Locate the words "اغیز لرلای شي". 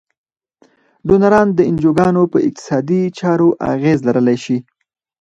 3.73-4.57